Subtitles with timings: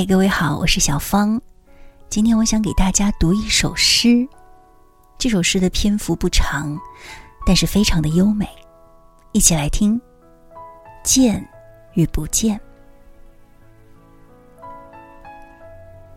[0.00, 1.38] 嗨，各位好，我是小芳。
[2.08, 4.26] 今天我想给大家读一首诗。
[5.18, 6.74] 这首诗的篇幅不长，
[7.44, 8.48] 但是非常的优美。
[9.32, 10.00] 一起来听。
[11.04, 11.46] 见
[11.92, 12.58] 与不见，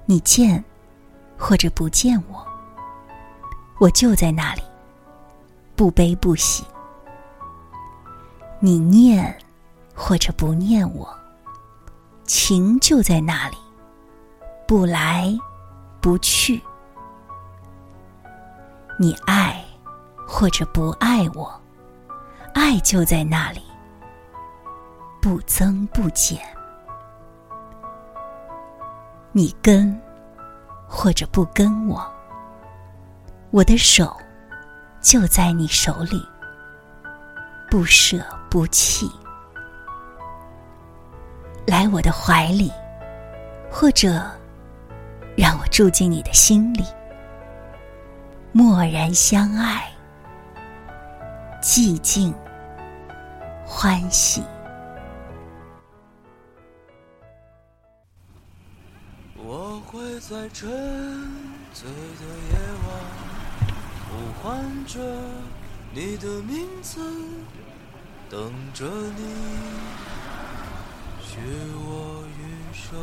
[0.06, 0.64] 你见
[1.38, 2.48] 或者不见我，
[3.82, 4.62] 我就在那里，
[5.76, 6.64] 不悲不喜。
[8.62, 9.38] 你念
[9.94, 11.14] 或者不念我，
[12.24, 13.58] 情就在那里。
[14.74, 15.32] 不来，
[16.02, 16.60] 不去。
[18.98, 19.64] 你爱，
[20.28, 21.62] 或者不爱我，
[22.56, 23.62] 爱就在那里，
[25.22, 26.40] 不增不减。
[29.32, 29.96] 你跟，
[30.88, 32.04] 或者不跟我，
[33.52, 34.12] 我的手
[35.02, 36.20] 就在你手里，
[37.70, 39.08] 不舍不弃。
[41.68, 42.72] 来我的怀里，
[43.72, 44.20] 或者。
[45.36, 46.86] 让我住进你的心里，
[48.52, 49.92] 默然相爱，
[51.62, 52.34] 寂静
[53.66, 54.44] 欢喜。
[59.36, 60.70] 我会在沉
[61.74, 62.88] 醉的夜晚
[64.08, 65.00] 呼唤着
[65.92, 67.02] 你的名字，
[68.30, 69.24] 等着你
[71.22, 71.40] 许
[71.76, 72.42] 我余
[72.72, 72.94] 生。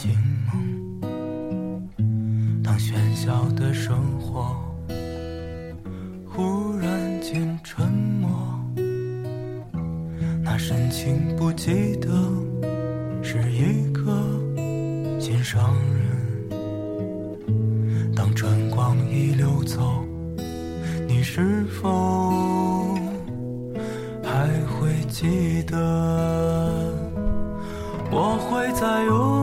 [0.00, 0.10] 清
[0.46, 0.56] 梦。
[2.64, 4.56] 当喧嚣的生活
[6.24, 6.88] 忽然
[7.20, 8.30] 间沉默
[10.42, 12.08] 那深情不记得
[13.22, 14.00] 是一个
[15.20, 16.48] 心上人。
[18.16, 20.02] 当春光已流走
[21.06, 22.94] 你是否
[24.24, 26.90] 还会记得？
[28.12, 29.39] 我会在有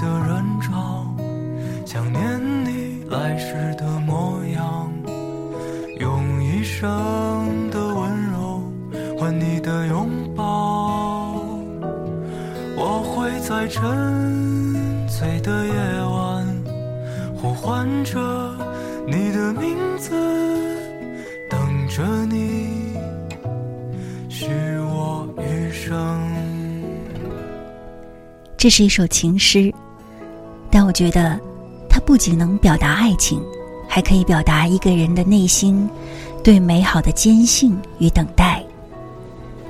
[0.00, 1.04] 的人潮，
[1.84, 4.90] 想念你来时的模样，
[5.98, 8.62] 用一生的温柔
[9.18, 9.60] 换你。
[9.60, 11.34] 的拥抱，
[12.76, 16.46] 我会在沉醉的夜晚
[17.36, 18.18] 呼唤着
[19.06, 20.10] 你的名字，
[21.50, 22.96] 等着你
[24.30, 24.46] 许
[24.78, 26.18] 我余生。
[28.56, 29.70] 这是一首情诗，
[30.90, 31.38] 我觉得
[31.88, 33.40] 它不仅能表达爱情，
[33.88, 35.88] 还可以表达一个人的内心
[36.42, 38.60] 对美好的坚信与等待。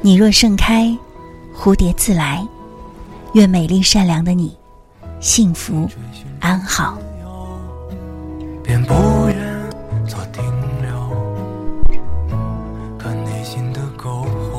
[0.01, 0.97] 你若盛开，
[1.55, 2.43] 蝴蝶自来。
[3.35, 4.57] 愿美丽善良的你，
[5.21, 5.87] 幸福
[6.41, 6.97] 安好。
[8.65, 8.95] 便不
[9.29, 9.37] 愿
[10.07, 10.43] 做停
[10.81, 11.99] 留，
[12.99, 14.50] 可内心的沟壑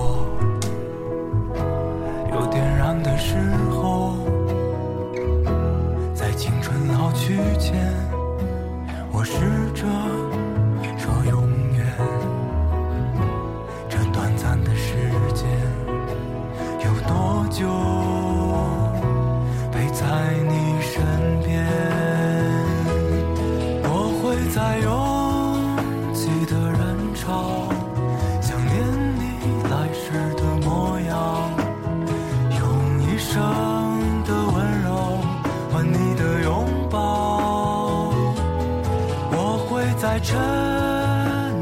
[40.02, 40.36] 在沉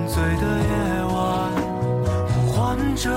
[0.08, 1.52] 醉的夜晚
[2.30, 3.12] 呼唤着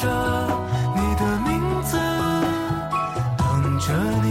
[0.00, 0.08] 着
[0.96, 1.98] 你的名字
[3.36, 3.92] 等着
[4.22, 4.28] 你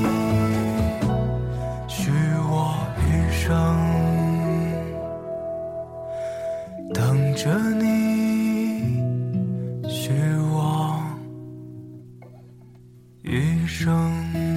[1.88, 2.10] 许
[2.50, 3.48] 我余生
[6.92, 7.86] 等着你
[9.88, 10.12] 许
[10.51, 11.00] 我
[13.22, 14.49] 余生